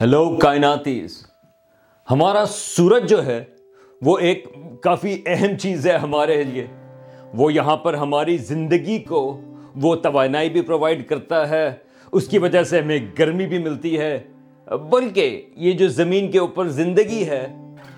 [0.00, 1.26] Hello کائناتیز
[2.10, 3.44] ہمارا سورج جو ہے،
[4.02, 4.46] وہ ایک
[4.82, 6.66] کافی اہم چیز ہے ہمارے لیے۔
[7.34, 9.40] وہ یہاں پر ہماری زندگی کو
[9.76, 11.74] وہ توانائی بھی پرووائڈ کرتا ہے۔
[12.12, 14.22] اس کی وجہ سے ہمیں گرمی بھی ملتی ہے۔
[14.90, 17.54] بلکہ یہ جو زمین کے اوپر زندگی ہے،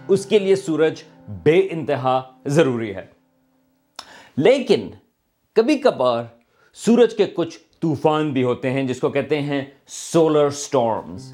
[0.08, 3.06] اس کے لیے سورج بے انتہا ضروری ہے۔
[4.36, 4.90] لیکن
[5.54, 6.24] کبھی کبھار
[6.74, 11.32] سورج کے کچھ طوفان بھی ہوتے ہیں، جس کو کہتے ہیں سولر سٹارمز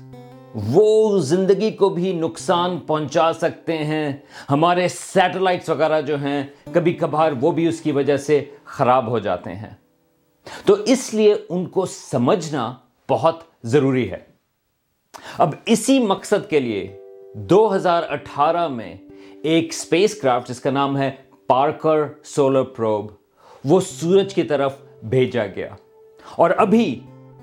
[0.55, 4.12] وہ زندگی کو بھی نقصان پہنچا سکتے ہیں۔
[4.51, 9.19] ہمارے سیٹلائٹس وغیرہ جو ہیں، کبھی کبھار وہ بھی اس کی وجہ سے خراب ہو
[9.19, 9.70] جاتے ہیں۔
[10.65, 12.75] تو اس لیے ان کو سمجھنا
[13.11, 14.19] بہت ضروری ہے۔
[15.38, 17.00] اب اسی مقصد کے لیے
[17.34, 18.97] دو ہزار اٹھارہ میں
[19.42, 21.11] ایک اسپیس کرافٹ، جس کا نام ہے
[21.47, 23.06] پارکر سولر پروب،
[23.64, 25.75] وہ سورج کی طرف بھیجا گیا۔
[26.37, 27.00] اور ابھی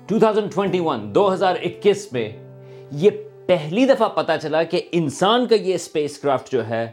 [0.08, 2.49] 2021 دو ہزار اکیس میں
[2.92, 3.10] یہ
[3.46, 6.90] پہلی دفعہ پتا چلا کہ انسان کا یہ اسپیس کرافٹ جو ہے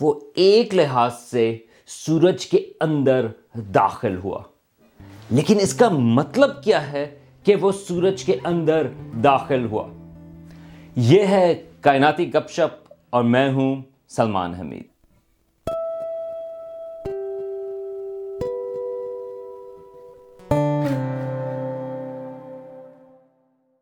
[0.00, 4.42] وہ ایک لحاظ سے سورج کے اندر داخل ہوا۔
[5.30, 8.86] لیکن اس کا مطلب کیا ہے کہ وہ سورج کے اندر
[9.24, 9.88] داخل ہوا؟
[10.96, 14.97] یہ ہے کائناتی گپ شپ اور میں ہوں سلمان حمید۔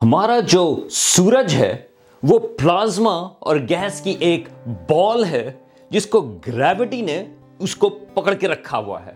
[0.07, 1.77] ہمارا جو سورج ہے،
[2.23, 4.49] وہ پلازما اور گیس کی ایک
[4.89, 5.53] بال ہے،
[5.91, 7.25] جس کو گریوٹی نے
[7.59, 9.15] اس کو پکڑ کے رکھا ہوا ہے۔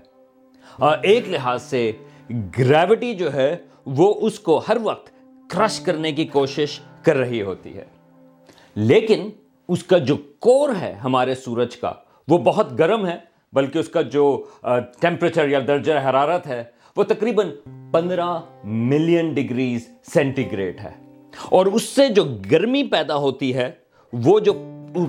[0.78, 1.92] اور ایک لحاظ سے،
[2.58, 5.12] گریوٹی جو ہے، وہ اس کو ہر وقت
[5.50, 7.84] کرش کرنے کی کوشش کر رہی ہوتی ہے۔
[8.74, 9.30] لیکن
[9.68, 11.92] اس کا جو کور ہے ہمارے سورج کا،
[12.28, 13.16] وہ بہت گرم ہے،
[13.52, 14.44] بلکہ اس کا جو
[15.00, 16.64] ٹیمپریچر یا درجہ حرارت ہے،
[16.96, 17.50] وہ تقریباً
[17.92, 20.90] پندرہ ملین ڈگریز سینٹی گریڈ ہے۔
[21.44, 23.70] اور اس سے جو گرمی پیدا ہوتی ہے،
[24.12, 24.52] وہ جو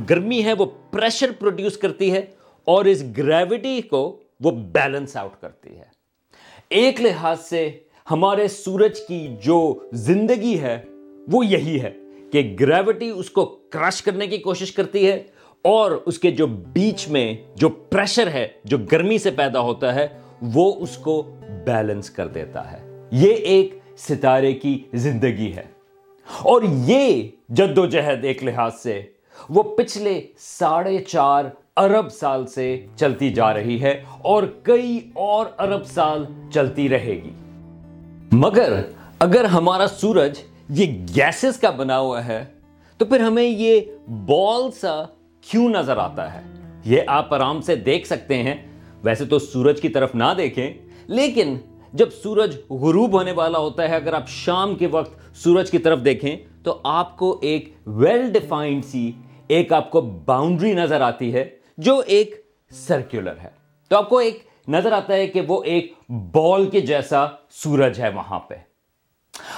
[0.10, 2.22] گرمی ہے، وہ پریشر پروڈیوس کرتی ہے
[2.66, 5.84] اور اس گریوٹی کو وہ بیلنس آؤٹ کرتی ہے۔
[6.70, 7.72] ایک لحاظ سے
[8.12, 10.84] ہمارے سورج کی جو زندگی ہے،
[11.32, 11.92] وہ یہی ہے
[12.32, 15.24] کہ گریوٹی اس کو کرش کرنے کی کوشش کرتی ہے
[15.62, 20.08] اور اس کے جو بیچ میں جو پریشر ہے، جو گرمی سے پیدا ہوتا ہے
[20.42, 21.36] وہ اس کو
[21.66, 25.64] بیلنس کر دیتا ہے۔ یہ ایک ستارے کی زندگی ہے۔
[26.42, 29.02] اور یہ جد و جہد ایک لحاظ سے
[29.50, 31.46] وہ پچھلے ساڑھے چار
[31.78, 37.32] ارب سال سے چلتی جا رہی ہے اور کئی اور ارب سال چلتی رہے گی۔
[38.32, 38.82] مگر
[39.20, 42.46] اگر ہمارا سورج یہ گیسز کا بنا ہوا ہے،
[42.98, 45.04] تو پھر ہمیں یہ بال سا
[45.42, 46.42] کیوں نظر آتا ہے؟
[46.86, 48.71] یہ آپ آرام سے دیکھ سکتے ہیں۔
[49.04, 50.74] ویسے تو سورج کی طرف نہ دیکھیں،
[51.08, 51.58] لیکن
[51.94, 56.00] جب سورج غروب ہونے والا ہوتا ہے، اگر آپ شام کے وقت سورج کی طرف
[56.06, 59.12] دیکھیں، تو آپ کو ایک ویل ڈیفائنڈ سی،
[59.48, 62.36] ایک آپ کو باؤنڈری نظر آتی ہے، جو ایک
[62.72, 63.50] سرکولر ہے۔
[63.90, 68.10] تو آپ کو ایک نظر آتا ہے کہ وہ ایک بال کے جیسا سورج ہے
[68.10, 68.56] وہاں پہ۔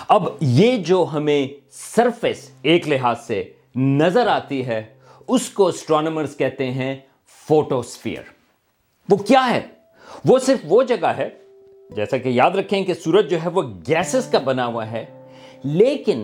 [0.08, 3.44] اب یہ جو ہمیں سرفیس ایک لحاظ سے
[3.75, 4.84] نظر آتی ہے،
[5.28, 6.96] اس کو اسٹرانومرز کہتے ہیں
[7.48, 8.24] فوٹوسفیئر
[9.09, 9.62] وہ کیا ہے؟
[10.25, 11.30] وہ صرف وہ جگہ ہے،
[11.96, 15.06] جیسا کہ یاد رکھیں کہ سورج جو ہے وہ گیسز کا بنا ہوا ہے،
[15.64, 16.24] لیکن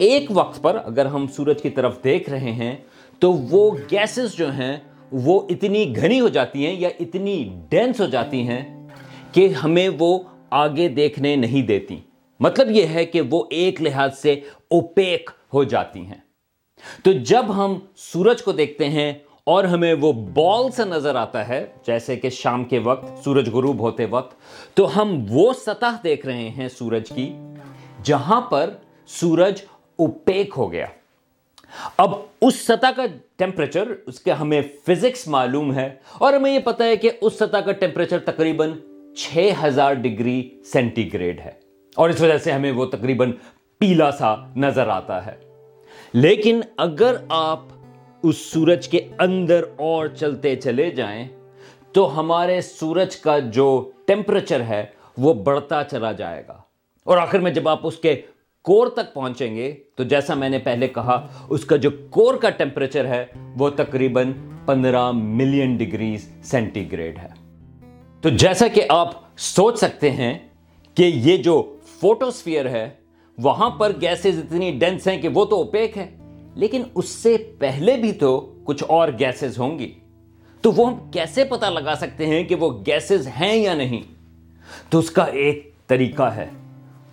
[0.00, 2.76] ایک وقت پر اگر ہم سورج کی طرف دیکھ رہے ہیں
[3.18, 4.76] تو وہ گیسز جو ہیں
[5.12, 8.88] وہ اتنی گھنی ہو جاتی ہیں یا اتنی ڈینس ہو جاتی ہیں
[9.32, 10.18] کہ ہمیں وہ
[10.50, 12.00] آگے دیکھنے نہیں دیتی۔
[12.40, 14.32] مطلب یہ ہے کہ وہ ایک لحاظ سے
[14.70, 16.20] اوپیک ہو جاتی ہیں۔
[17.04, 19.12] تو جب ہم سورج کو دیکھتے ہیں
[19.46, 23.80] اور ہمیں وہ بال سے نظر آتا ہے، جیسے کہ شام کے وقت، سورج غروب
[23.80, 24.36] ہوتے وقت۔
[24.74, 27.32] تو ہم وہ سطح دیکھ رہے ہیں سورج کی،
[28.02, 28.70] جہاں پر
[29.06, 29.62] سورج
[29.96, 30.86] اوپیک ہو گیا۔
[31.96, 32.10] اب
[32.42, 33.02] اس سطح کا
[33.36, 37.56] ٹیمپریچر اس کے ہمیں فزکس معلوم ہے۔ اور ہمیں یہ پتا ہے کہ اس سطح
[37.56, 38.72] کا ٹیمپریچر تقریباً
[39.16, 41.52] چھ ہزار ڈگری سینٹی گریڈ ہے۔
[41.94, 43.32] اور اس وجہ سے ہمیں وہ تقریباً
[43.78, 45.36] پیلا سا نظر آتا ہے۔
[46.12, 47.60] لیکن اگر آپ
[48.28, 51.28] اس سورج کے اندر اور چلتے چلے جائیں
[51.92, 54.84] تو ہمارے سورج کا جو ٹیمپریچر ہے
[55.18, 56.56] وہ بڑھتا چلا جائے گا۔
[57.04, 58.20] اور آخر میں جب آپ اس کے
[58.62, 62.50] کور تک پہنچیں گے تو جیسا میں نے پہلے کہا، اس کا جو کور کا
[62.50, 63.26] ٹیمپریچر ہے
[63.58, 64.32] وہ تقریباً
[64.66, 67.28] پندرہ ملین ڈگریز سینٹی گریڈ ہے۔
[68.20, 70.38] تو جیسا کہ آپ سوچ سکتے ہیں
[70.94, 72.90] کہ یہ جو فوٹوسفیئر ہے،
[73.38, 76.25] وہاں پر گیسز اتنی ڈینس ہیں کہ وہ تو اوپیک ہے
[76.56, 79.94] لیکن اس سے پہلے بھی تو کچھ اور گیسز ہوں گی۔
[80.60, 84.02] تو وہ ہم کیسے پتا لگا سکتے ہیں کہ وہ گیسز ہیں یا نہیں؟
[84.88, 86.50] تو اس کا ایک طریقہ ہے۔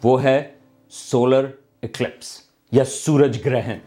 [0.04, 0.52] وہ ہے
[0.90, 1.46] سولر
[1.84, 2.40] اکلپس
[2.72, 3.78] یا سورج گرہن۔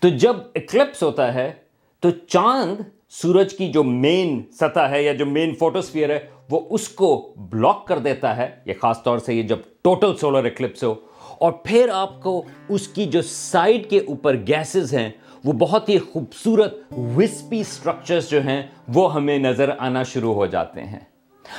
[0.00, 1.52] تو جب اکلپس ہوتا ہے،
[2.00, 6.20] تو چاند سورج کی جو مین سطح ہے یا جو مین فوٹوسفیئر ہے،
[6.50, 10.44] وہ اس کو بلاک کر دیتا ہے۔ یہ خاص طور سے یہ جب ٹوٹل سولر
[10.44, 10.94] اکلپس ہو
[11.40, 15.10] اور پھر آپ کو اس کی جو سائڈ کے اوپر گیسز ہیں،
[15.44, 20.84] وہ بہت ہی خوبصورت وسپی سٹرکچرز جو ہیں، وہ ہمیں نظر آنا شروع ہو جاتے
[20.84, 20.98] ہیں۔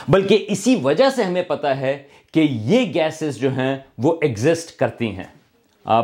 [0.07, 5.15] بلکہ اسی وجہ سے ہمیں پتا ہے کہ یہ گیسز جو ہیں، وہ ایگزسٹ کرتی
[5.15, 5.23] ہیں۔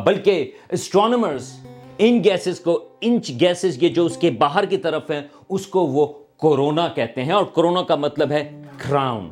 [0.05, 1.49] بلکہ اسٹرانومرز
[1.97, 5.87] ان گیسز کو، انچ گیسز یہ جو اس کے باہر کی طرف ہیں، اس کو
[5.87, 6.07] وہ
[6.37, 9.29] کورونا کہتے ہیں۔ اور کورونا کا مطلب ہے کراؤن۔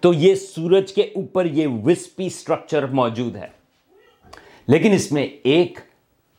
[0.00, 3.57] تو یہ سورج کے اوپر یہ وسپی سٹرکچر موجود ہے۔
[4.68, 5.78] لیکن اس میں ایک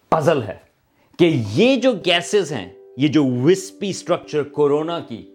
[0.10, 0.58] پزل ہے
[1.20, 5.32] کہ یہ جو گیسز ہیں، یہ جو وسپی سٹرکچر کورونا کی،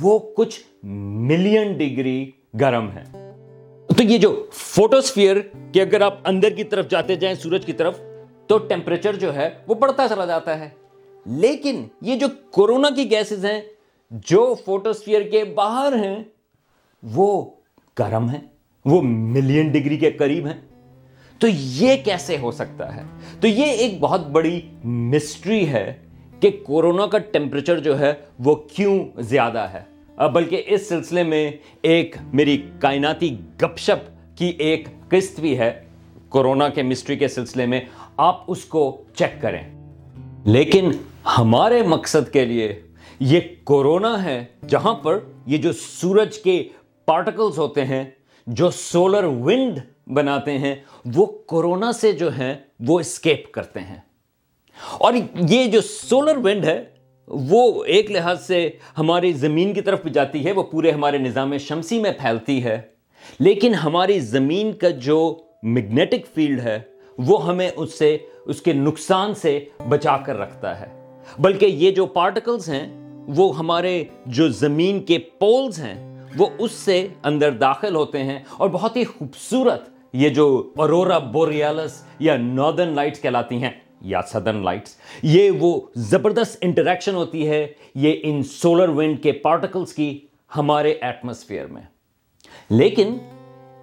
[0.00, 2.30] وہ کچھ ملین ڈگری
[2.60, 3.02] گرم ہے
[3.96, 5.36] تو یہ جو فوٹوسفیئر
[5.72, 8.00] کہ اگر آپ اندر کی طرف جاتے جائیں، سورج کی طرف،
[8.46, 10.68] تو ٹیمپریچر جو ہے، وہ بڑھتا چلا جاتا ہے۔
[11.26, 13.60] لیکن یہ جو کورونا کی گیسز ہیں،
[14.10, 16.24] جو فوٹوسفیئر کے باہر ہیں،
[17.02, 17.50] وہ
[17.98, 18.40] گرم ہیں،
[18.84, 20.60] وہ ملین ڈگری کے قریب ہیں۔
[21.40, 23.02] تو یہ کیسے ہو سکتا ہے؟
[23.40, 25.94] تو یہ ایک بہت بڑی مسٹری ہے
[26.40, 29.90] کہ کورونا کا ٹیمپریچر جو ہے وہ کیوں زیادہ ہے۔
[30.32, 31.50] بلکہ اس سلسلے میں
[31.82, 35.82] ایک میری کائناتی گپ شپ کی ایک قسط بھی ہے۔
[36.28, 37.80] کورونا کے مسٹری کے سلسلے میں
[38.16, 39.92] آپ اس کو چیک کریں۔
[40.44, 40.90] لیکن
[41.38, 42.82] ہمارے مقصد کے لیے
[43.20, 46.68] یہ کورونا ہے جہاں پر یہ جو سورج کے
[47.04, 48.04] پارٹیکلز ہوتے ہیں،
[48.46, 50.74] جو سولر ونڈ بناتے ہیں،
[51.14, 53.96] وہ کورونا سے جو ہیں، وہ اسکیپ کرتے ہیں۔
[54.98, 55.12] اور
[55.48, 56.84] یہ جو سولر ونڈ ہے،
[57.28, 61.56] وہ ایک لحاظ سے ہماری زمین کی طرف بھی جاتی ہے، وہ پورے ہمارے نظام
[61.56, 62.80] شمسی میں پھیلتی ہے۔
[63.40, 66.80] لیکن ہماری زمین کا جو میگنیٹک فیلڈ ہے،
[67.18, 72.06] وہ ہمیں اس سے، اس کے نقصان سے بچا کر رکھتا ہے۔ بلکہ یہ جو
[72.06, 78.22] پارٹیکلز ہیں، وہ ہمارے جو زمین کے پولز ہیں وہ اس سے اندر داخل ہوتے
[78.22, 84.20] ہیں اور بہت ہی خوبصورت یہ جو اورورا بوریالس یا ناردرن لائٹس کہلاتی ہیں یا
[84.22, 90.20] سدرن لائٹس، یہ وہ زبردست انٹریکشن ہوتی ہے، یہ ان سولر ونڈ کے پارٹیکلز کی
[90.56, 91.82] ہمارے ایٹماسفیئر میں۔
[92.70, 93.18] لیکن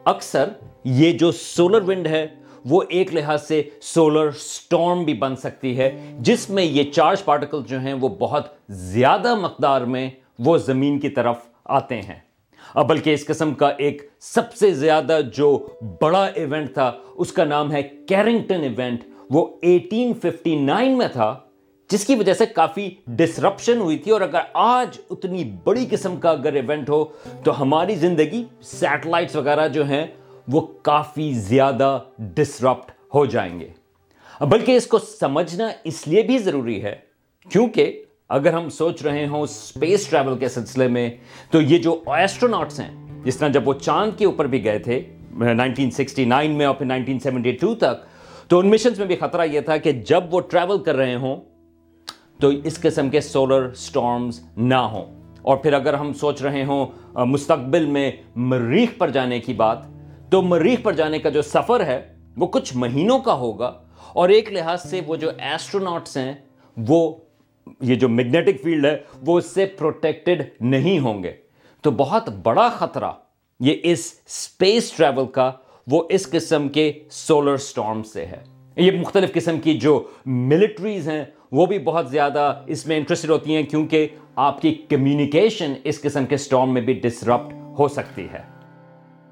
[0.06, 0.50] اکثر
[0.84, 2.28] یہ جو سولر ونڈ ہے،
[2.66, 7.62] وہ ایک لحاظ سے سولر سٹارم بھی بن سکتی ہے، جس میں یہ چارج پارٹیکل
[7.68, 10.10] جو ہیں، وہ بہت زیادہ مقدار میں
[10.40, 12.27] وہ زمین کی طرف آتے ہیں۔
[12.76, 15.68] بلکہ اس قسم کا ایک سب سے زیادہ جو
[16.02, 21.40] بڑا ایونٹ تھا، اس کا نام ہے کیرنگٹن ایونٹ۔ وہ ایٹین ففٹی نائن میں تھا،
[21.90, 26.30] جس کی وجہ سے کافی ڈسرپشن ہوئی تھی۔ اور اگر آج اتنی بڑی قسم کا
[26.30, 27.06] اگر ایونٹ ہو،
[27.44, 30.08] تو ہماری زندگی سیٹلائٹس وغیرہ جو ہیں،
[30.48, 33.70] وہ کافی زیادہ ڈسرپٹ ہو جائیں گے۔
[34.42, 36.96] بلکہ اس کو سمجھنا اس لیے بھی ضروری ہے،
[37.50, 41.10] کیونکہ اگر ہم سوچ رہے ہوں اسپیس ٹریول کے سلسلے میں،
[41.52, 45.02] تو یہ جو ایسٹرونٹس ہیں، جس طرح جب وہ چاند کے اوپر بھی گئے تھے
[45.32, 48.06] نائنٹین سکسٹی نائن میں اور پھر نائنٹین سیونٹی ٹو تک،
[48.50, 51.38] تو ان مشنز میں بھی خطرہ یہ تھا کہ جب وہ ٹریول کر رہے ہوں،
[52.40, 55.06] تو اس قسم کے سولر سٹارمز نہ ہوں۔
[55.42, 56.86] اور پھر اگر ہم سوچ رہے ہوں
[57.26, 59.78] مستقبل میں مریخ پر جانے کی بات،
[60.32, 63.74] تو مریخ پر جانے کا جو سفر ہے، وہ کچھ مہینوں کا ہوگا۔
[64.14, 66.34] اور ایک لحاظ سے وہ جو ایسٹرونٹس ہیں،
[66.78, 67.16] وہ
[67.82, 71.34] یہ جو میگنیٹک فیلڈ ہے، وہ اس سے پروٹیکٹڈ نہیں ہوں گے۔
[71.82, 73.12] تو بہت بڑا خطرہ
[73.60, 75.52] یہ اس اسپیس ٹریول کا،
[75.88, 78.44] وہ اس قسم کے سولر سٹارم سے ہے۔
[78.76, 83.56] یہ مختلف قسم کی جو ملٹریز ہیں، وہ بھی بہت زیادہ اس میں انٹرسٹڈ ہوتی
[83.56, 88.58] ہیں کیونکہ آپ کی کمیونیکیشن اس قسم کے سٹارم میں بھی ڈسرپٹ ہو سکتی ہے۔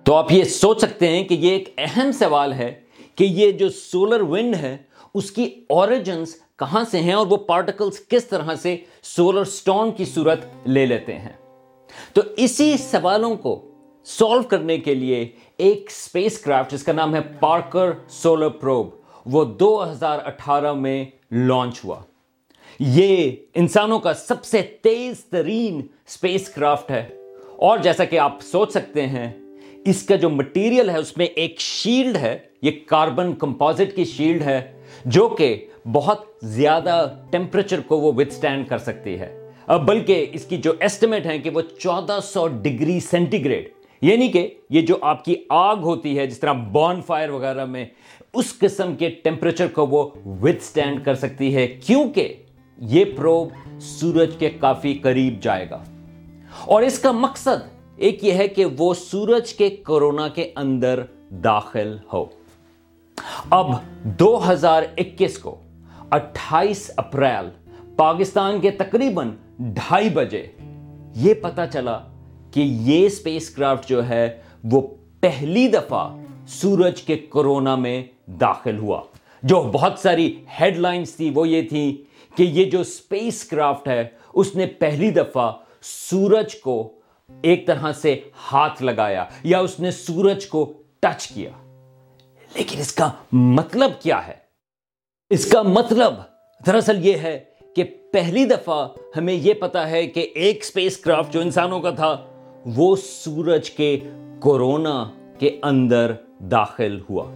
[0.04, 2.80] تو آپ یہ سوچ سکتے ہیں کہ یہ ایک اہم سوال ہے
[3.16, 4.78] کہ یہ جو سولر ونڈ ہے،
[5.14, 10.06] اس کی اوریجنز کہاں سے ہیں اور وہ پارٹیکلز کس طرح سے سولر سٹارم کی
[10.06, 11.62] صورت لے لیتے ہیں؟
[12.14, 13.72] تو اسی سوالوں کو
[14.04, 18.90] سولو کرنے کے لیے ایک اسپیس کرافٹ جس کا نام ہے پارکر سولر پروب
[19.26, 22.00] وہ دو ہزار اٹھارہ میں لانچ ہوا۔
[22.80, 27.08] یہ انسانوں کا سب سے تیز ترین اسپیس کرافٹ ہے۔
[27.56, 29.34] اور جیسا کہ آپ سوچ سکتے ہیں،
[29.86, 34.42] اس کا جو مٹیریل ہے، اس میں ایک شیلڈ ہے، یہ کاربن کمپوزٹ کی شیلڈ
[34.42, 39.52] ہے، جو کہ بہت زیادہ ٹیمپریچر کو وہ وتھ سٹینڈ کر سکتی ہے۔
[39.86, 43.70] بلکہ اس کی جو ایسٹیمیٹ ہے کہ وہ چودہ سو ڈگری سینٹی گریڈ
[44.02, 47.86] یعنی کہ یہ جو آپ کی آگ ہوتی ہے، جس طرح بون فائر وغیرہ میں،
[48.34, 50.10] اس قسم کے ٹیمپریچر کو وہ
[50.42, 52.34] وتھ سٹینڈ کر سکتی ہے، کیونکہ
[52.78, 55.84] یہ پروب سورج کے کافی قریب جائے گا۔
[56.66, 61.98] اور اس کا مقصد ایک یہ ہے کہ وہ سورج کے کرونا کے اندر داخل
[62.14, 62.26] ہو۔
[63.50, 63.68] اب
[64.04, 65.56] دو ہزار اکیس کو
[66.16, 67.50] اٹھائیس اپریل،
[67.96, 70.48] پاکستان کے تقریباً ڈھائی بجے۔
[71.16, 72.00] یہ پتا چلا
[72.52, 74.82] کہ یہ اسپیس کرافٹ جو ہے، وہ
[75.20, 76.16] پہلی دفعہ
[76.48, 79.02] سورج کے کورونا میں داخل ہوا۔
[79.44, 82.04] جو بہت ساری ہیڈ لائنز تھی، وہ یہ تھی
[82.36, 84.04] کہ یہ جو اسپیس کرافٹ ہے،
[84.34, 86.92] اس نے پہلی دفعہ سورج کو
[87.42, 88.20] ایک طرح سے
[88.52, 91.50] ہاتھ لگایا یا اس نے سورج کو ٹچ کیا۔
[92.56, 94.45] لیکن اس کا مطلب کیا ہے؟
[95.30, 96.14] اس کا مطلب
[96.66, 97.44] دراصل یہ ہے
[97.76, 102.26] کہ پہلی دفعہ ہمیں یہ پتا ہے کہ ایک اسپیس کرافٹ جو انسانوں کا تھا،
[102.66, 104.00] وہ سورج کے
[104.40, 107.34] کورونا کے اندر داخل ہوا۔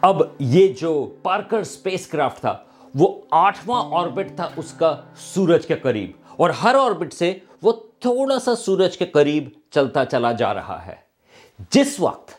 [0.00, 2.58] اب یہ جو پارکر اسپیس کرافٹ تھا،
[2.94, 8.38] وہ آٹھواں آربٹ تھا اس کا سورج کے قریب۔ اور ہر آربٹ سے وہ تھوڑا
[8.38, 10.94] سا سورج کے قریب چلتا چلا جا رہا ہے۔
[11.70, 12.30] جس وقت،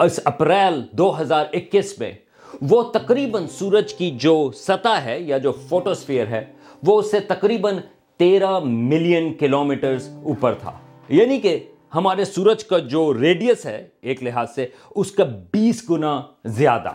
[0.00, 2.12] اس اپریل دو ہزار اکیس میں
[2.62, 6.44] وہ تقریباً سورج کی جو سطح ہے یا جو فوٹوسفیئر ہے،
[6.82, 7.76] وہ اس سے تقریباً
[8.16, 10.72] تیرہ ملین کلومیٹرز اوپر تھا۔
[11.08, 11.58] یعنی کہ
[11.94, 16.92] ہمارے سورج کا جو ریڈیس ہے، ایک لحاظ سے اس کا بیس گنا زیادہ۔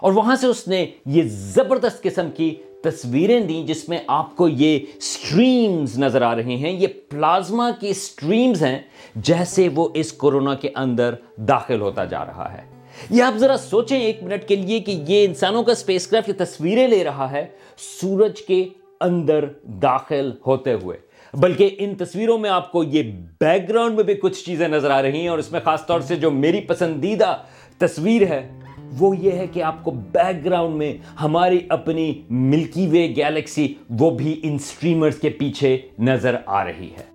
[0.00, 4.48] اور وہاں سے اس نے یہ زبردست قسم کی تصویریں دیں، جس میں آپ کو
[4.48, 8.78] یہ سٹریمز نظر آ رہے ہیں۔ یہ پلازما کی سٹریمز ہیں،
[9.16, 12.71] جیسے وہ اس کورونا کے اندر داخل ہوتا جا رہا ہے۔
[13.10, 16.34] یہ آپ ذرا سوچیں ایک منٹ کے لیے کہ یہ انسانوں کا اسپیس کرافٹ یہ
[16.38, 17.46] تصویریں لے رہا ہے
[18.00, 18.64] سورج کے
[19.00, 20.96] اندر داخل ہوتے ہوئے۔
[21.34, 23.02] بلکہ ان تصویروں میں آپ کو یہ
[23.40, 26.00] بیک گراؤنڈ میں بھی کچھ چیزیں نظر آ رہی ہیں اور اس میں خاص طور
[26.00, 27.36] سے جو میری پسندیدہ
[27.78, 28.50] تصویر ہے،
[28.98, 34.10] وہ یہ ہے کہ آپ کو بیک گراؤنڈ میں ہماری اپنی ملکی وے گیلیکسی وہ
[34.10, 37.11] بھی ان سٹریمرز کے پیچھے نظر آ رہی ہے۔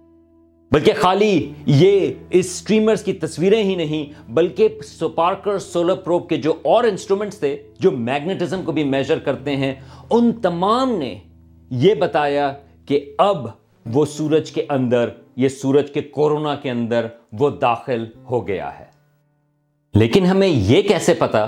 [0.71, 6.53] بلکہ خالی یہ اس سٹریمرز کی تصویریں ہی نہیں، بلکہ سپارکر سولر پروب کے جو
[6.63, 9.75] اور انسٹرومنٹس تھے، جو میگنیٹزم کو بھی میجر کرتے ہیں،
[10.09, 11.19] ان تمام نے
[11.69, 12.53] یہ بتایا
[12.85, 13.47] کہ اب
[13.85, 18.85] وہ سورج کے اندر، یہ سورج کے کورونا کے اندر وہ داخل ہو گیا ہے۔
[19.93, 21.45] لیکن ہمیں یہ کیسے پتا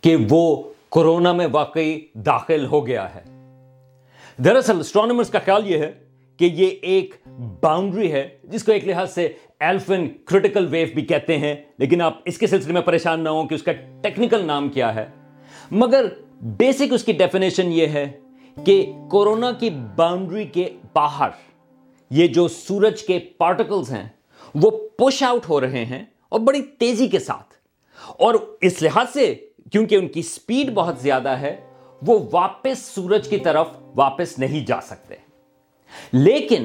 [0.00, 3.22] کہ وہ کورونا میں واقعی داخل ہو گیا ہے؟
[4.44, 6.05] دراصل اسٹرانومرز کا خیال یہ ہے
[6.36, 7.14] کہ یہ ایک
[7.60, 12.20] باؤنڈری ہے، جس کو ایک لحاظ سے ایلفن کرٹیکل ویو بھی کہتے ہیں۔ لیکن آپ
[12.24, 15.06] اس کے سلسلے میں پریشان نہ ہوں کہ اس کا ٹیکنیکل نام کیا ہے۔
[15.70, 16.06] مگر
[16.42, 18.18] بیسک اس کی ڈیفینیشن یہ ہے
[18.64, 21.28] کہ کورونا کی باؤنڈری کے باہر
[22.10, 24.08] یہ جو سورج کے پارٹیکلز ہیں،
[24.54, 27.54] وہ پش آؤٹ ہو رہے ہیں اور بڑی تیزی کے ساتھ۔
[28.10, 29.34] اور اس لحاظ سے
[29.72, 31.56] کیونکہ ان کی سپیڈ بہت زیادہ ہے،
[32.06, 35.25] وہ واپس سورج کی طرف واپس نہیں جا سکتے۔
[36.12, 36.64] لیکن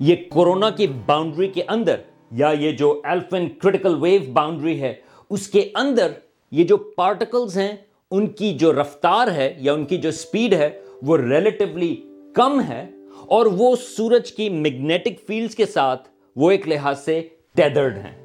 [0.00, 1.96] یہ کورونا کی باؤنڈری کے اندر
[2.30, 4.94] یا یہ جو ایلفن کرٹیکل ویو باؤنڈری ہے،
[5.30, 6.12] اس کے اندر
[6.52, 7.76] یہ جو پارٹیکلز ہیں،
[8.10, 10.70] ان کی جو رفتار ہے یا ان کی جو سپیڈ ہے،
[11.02, 11.94] وہ ریلیٹیولی
[12.34, 12.90] کم ہے
[13.26, 17.20] اور وہ سورج کی میگنیٹک فیلڈز کے ساتھ وہ ایک لحاظ سے
[17.54, 18.16] ٹیدرڈ ہیں۔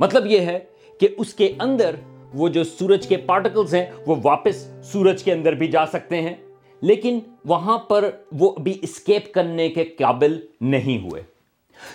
[0.00, 0.58] مطلب یہ ہے
[1.00, 1.94] کہ اس کے اندر
[2.34, 6.34] وہ جو سورج کے پارٹیکلز ہیں، وہ واپس سورج کے اندر بھی جا سکتے ہیں۔
[6.80, 11.22] لیکن وہاں پر وہ بھی اسکیپ کرنے کے قابل نہیں ہوئے۔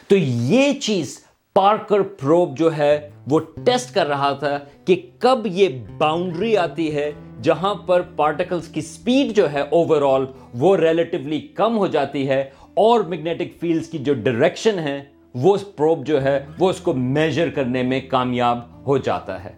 [0.08, 1.20] تو یہ چیز
[1.54, 7.12] پارکر پروب جو ہے وہ ٹیسٹ کر رہا تھا کہ کب یہ باؤنڈری آتی ہے
[7.42, 12.50] جہاں پر پارٹیکلز کی سپیڈ جو ہے اوور آل وہ ریلیٹیولی کم ہو جاتی ہے
[12.74, 15.04] اور میگنیٹک فیلڈز کی جو ڈائریکشن ہے
[15.36, 19.54] وہ پروب جو ہے وہ اس کو میجر کرنے میں کامیاب ہو جاتا ہے۔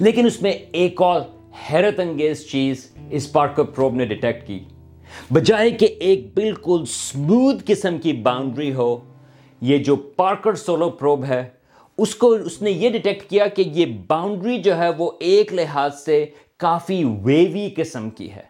[0.00, 1.20] لیکن اس میں ایک اور
[1.54, 4.58] حیرت انگیز چیز اس پارکر پروب نے ڈیٹیکٹ کی۔
[5.32, 8.96] بجائے کہ ایک بالکل سموتھ قسم کی باؤنڈری ہو،
[9.60, 11.48] یہ جو پارکر سولو پروب ہے،
[11.98, 15.94] اس کو اس نے یہ ڈیٹیکٹ کیا کہ یہ باؤنڈری جو ہے وہ ایک لحاظ
[16.04, 18.42] سے کافی ویوی قسم کی ہے۔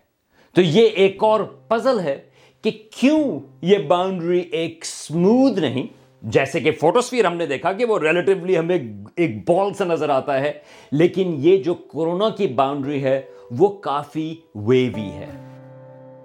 [0.53, 2.19] تو یہ ایک اور پزل ہے
[2.63, 5.87] کہ کیوں یہ باؤنڈری ایک سموتھ نہیں،
[6.23, 8.79] جیسے کہ فوٹوسفیر ہم نے دیکھا کہ وہ ریلیٹیولی ہمیں
[9.16, 10.52] ایک بال سے نظر آتا ہے،
[10.92, 15.26] لیکن یہ جو کورونا کی باؤنڈری ہے، وہ کافی ویوی ہے۔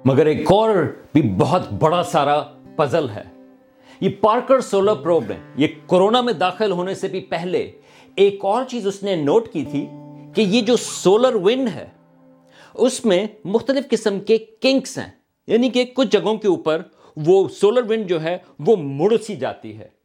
[0.06, 0.70] مگر ایک اور
[1.14, 2.44] بھی بہت بڑا سارا
[2.76, 3.24] پزل ہے۔
[4.02, 5.24] یہ پارکر سولر پروب
[5.56, 7.72] یہ کورونا میں داخل ہونے سے بھی پہلے
[8.16, 9.88] ایک اور چیز اس نے نوٹ کی تھی
[10.34, 11.88] کہ یہ جو سولر ونڈ ہے،
[12.74, 15.12] اس میں مختلف قسم کے کنکس ہیں۔
[15.48, 16.82] یعنی کہ کچھ جگہوں کے اوپر
[17.16, 19.99] وہ سولر ونڈ جو ہے، وہ مڑ سی جاتی ہے۔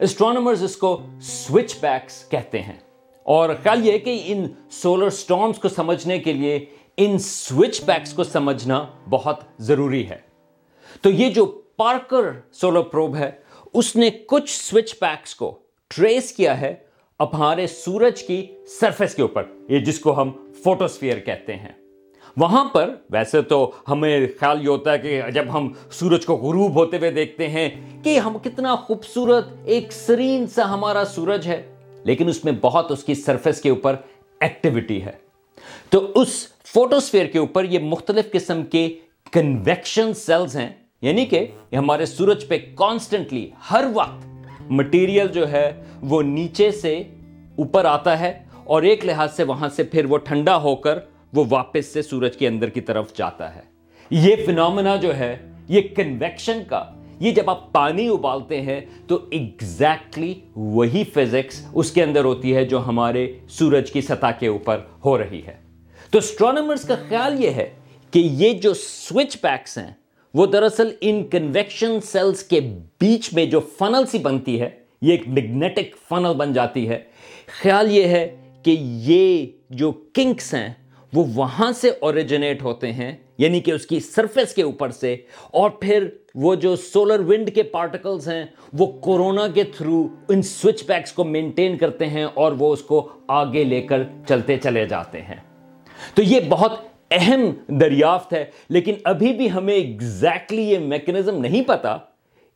[0.00, 2.76] اسٹرانومرز اس کو سوئچ بیکس کہتے ہیں۔
[3.22, 6.64] اور خیال یہ کہ ان سولر سٹارمز کو سمجھنے کے لیے
[6.96, 10.16] ان سوئچ بیکس کو سمجھنا بہت ضروری ہے۔
[11.00, 13.30] تو یہ جو پارکر سولر پروب ہے،
[13.74, 16.74] اس نے کچھ سوئچ پیکس کو ٹریس کیا ہے
[17.18, 18.46] اب ہمارے سورج کی
[18.80, 21.72] سرفیس کے اوپر۔ یہ جس کو ہم فوٹوسفیئر کہتے ہیں۔
[22.36, 26.74] وہاں پر ویسے تو ہمیں خیال یہ ہوتا ہے کہ جب ہم سورج کو غروب
[26.74, 27.68] ہوتے ہوئے دیکھتے ہیں
[28.02, 31.62] کہ ہم کتنا خوبصورت ایک سرین سا ہمارا سورج ہے،
[32.04, 33.96] لیکن اس میں بہت اس کی سرفیس کے اوپر
[34.40, 35.12] ایکٹیویٹی ہے۔
[35.90, 38.88] تو اس فوٹوسفیئر کے اوپر یہ مختلف قسم کے
[39.32, 40.68] کنویکشن سیلز ہیں
[41.02, 45.70] یعنی کہ ہمارے سورج پہ کانسٹنٹلی ہر وقت مٹیریل جو ہے
[46.02, 46.96] وہ نیچے سے
[47.58, 48.32] اوپر آتا ہے
[48.64, 50.98] اور ایک لحاظ سے وہاں سے پھر وہ ٹھنڈا ہو کر
[51.36, 53.60] وہ واپس سے سورج کے اندر کی طرف جاتا ہے۔
[54.10, 55.36] یہ فنومنا جو ہے،
[55.68, 56.84] یہ کنویکشن کا،
[57.20, 62.64] یہ جب آپ پانی ابالتے ہیں تو ایگزیکٹلی وہی فزکس اس کے اندر ہوتی ہے
[62.64, 65.54] جو ہمارے سورج کی سطح کے اوپر ہو رہی ہے۔
[66.10, 67.70] تو اسٹرانومرز کا خیال یہ ہے
[68.10, 69.90] کہ یہ جو سوئچ پیکس ہیں،
[70.34, 72.60] وہ دراصل ان کنویکشن سیلز کے
[73.00, 74.68] بیچ میں جو فنل سی بنتی ہے،
[75.02, 76.98] یہ ایک میگنیٹک فنل بن جاتی ہے۔
[77.62, 80.74] خیال یہ ہے کہ یہ جو کنکس ہیں
[81.12, 85.14] وہ وہاں سے اوریجنیٹ ہوتے ہیں یعنی کہ اس کی سرفیس کے اوپر سے،
[85.50, 90.84] اور پھر وہ جو سولر ونڈ کے پارٹیکلز ہیں، وہ کورونا کے تھرو ان سوئچ
[90.86, 95.22] پیکس کو مینٹین کرتے ہیں اور وہ اس کو آگے لے کر چلتے چلے جاتے
[95.22, 95.36] ہیں۔
[96.14, 96.72] تو یہ بہت
[97.10, 101.96] اہم دریافت ہے، لیکن ابھی بھی ہمیں ایگزیکٹلی یہ میکنزم نہیں پتا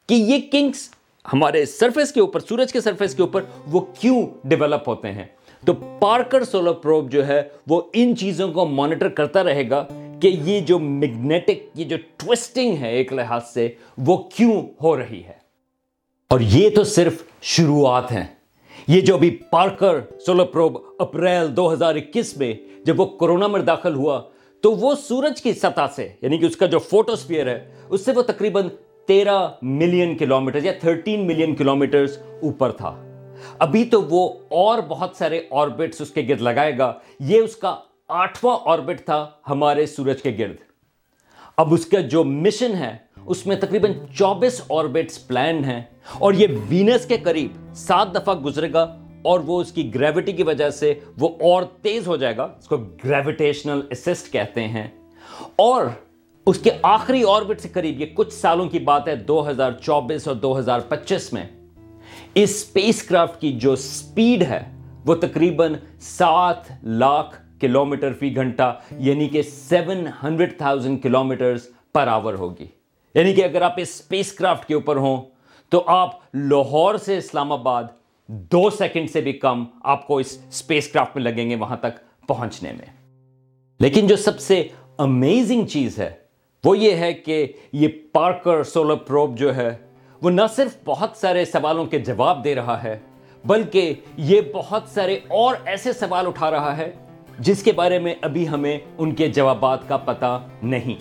[0.08, 0.88] کہ یہ کنگس
[1.24, 5.24] ہمارے سرفیس کے اوپر، سورج کے سرفیس کے اوپر وہ کیوں ڈیولپ ہوتے ہیں۔
[5.66, 9.86] تو پارکر سولر پروب جو ہے، وہ ان چیزوں کو مانیٹر کرتا رہے گا
[10.20, 15.24] کہ یہ جو میگنیٹک یہ جو ٹوسٹنگ ہے ایک لحاظ سے، وہ کیوں ہو رہی
[15.24, 15.32] ہے؟
[16.28, 18.24] اور یہ تو صرف شروعات ہیں۔
[18.88, 23.60] یہ جو ابھی پارکر سولر پروب اپریل دو ہزار اکیس میں جب وہ کورونا میں
[23.60, 24.22] داخل ہوا،
[24.60, 28.12] تو وہ سورج کی سطح سے یعنی کہ اس کا جو فوٹوسفیئر ہے، اس سے
[28.12, 28.68] وہ تقریباً
[29.06, 32.04] تیرہ ملین کلومیٹر یا تھرٹین ملین کلومیٹر
[32.42, 33.09] اوپر تھا۔
[33.60, 37.76] ابھی تو وہ اور بہت سارے آربٹس اس کے گرد لگائے گا۔ یہ اس کا
[38.08, 40.56] آٹھواں آربٹ تھا ہمارے سورج کے گرد۔
[41.56, 45.82] اب اس کا جو مشن ہے، اس میں تقریباً چوبیس آربٹس پلان ہیں
[46.18, 50.42] اور یہ وینس کے قریب سات دفعہ گزرے گا اور وہ اس کی گریوٹی کی
[50.42, 54.86] وجہ سے وہ اور تیز ہو جائے گا، اس کو گریویٹیشنل اسسٹ کہتے ہیں۔
[55.56, 55.86] اور
[56.46, 60.28] اس کے آخری آربٹ سے قریب یہ کچھ سالوں کی بات ہے، دو ہزار چوبیس
[60.28, 61.59] اور دو ہزار پچیس میں۔
[62.34, 64.64] اس اسپیس کرافٹ کی جو سپیڈ ہے،
[65.06, 71.56] وہ تقریباً سات لاکھ کلومیٹر فی گھنٹہ یعنی کہ seven hundred thousand kilometre
[71.94, 72.66] per hour ہوگی۔
[73.14, 75.22] یعنی کہ اگر آپ اس اسپیس کرافٹ کے اوپر ہوں،
[75.68, 77.84] تو آپ لاہور سے اسلام آباد
[78.26, 82.26] دو سیکنڈ سے بھی کم آپ کو اس اسپیس کرافٹ میں لگیں گے وہاں تک
[82.26, 83.06] پہنچنے میں۔
[83.80, 86.10] لیکن جو سب سے امیزنگ چیز ہے،
[86.64, 89.89] وہ یہ ہے کہ یہ پارکر سولر پروب جو ہے
[90.22, 92.98] وہ نہ صرف بہت سارے سوالوں کے جواب دے رہا ہے،
[93.44, 96.90] بلکہ یہ بہت سارے اور ایسے سوال اٹھا رہا ہے
[97.38, 100.94] جس کے بارے میں ابھی ہمیں ان کے جوابات کا پتہ نہیں۔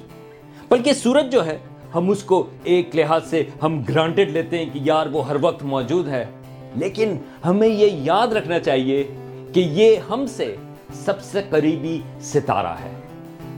[0.70, 1.58] بلکہ سورج جو ہے،
[1.96, 5.64] ہم اس کو ایک لحاظ سے ہم گرانٹڈ لیتے ہیں کہ یار وہ ہر وقت
[5.64, 6.26] موجود ہے۔
[6.76, 9.04] لیکن ہمیں یہ یاد رکھنا چاہیے
[9.54, 10.56] کہ یہ ہم سے
[10.94, 12.92] سب سے قریبی ستارہ ہے۔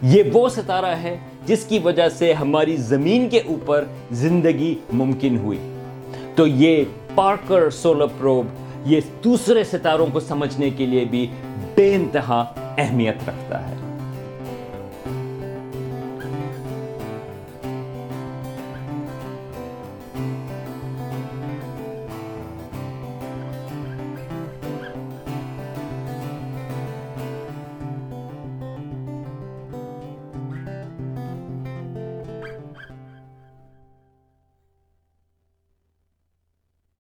[0.04, 5.60] یہ وہ ستارہ ہے جس کی وجہ سے ہماری زمین کے اوپر زندگی ممکن ہوئی۔
[6.36, 6.84] تو یہ
[7.16, 8.46] پارکر سولر پروب،
[8.86, 11.28] یہ دوسرے ستاروں کو سمجھنے کے لیے بھی
[11.76, 13.76] بے انتہا اہمیت رکھتا ہے۔